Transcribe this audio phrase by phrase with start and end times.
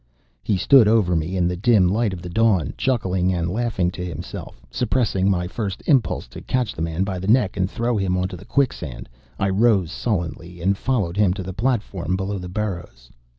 [0.41, 4.03] He stood over me in the dim light of the dawn, chuckling and laughing to
[4.03, 4.59] himself.
[4.71, 8.27] Suppressing my first impulse to catch the man by the neck and throw him on
[8.29, 13.11] to the quicksand, I rose sullenly and followed him to the platform below the burrows.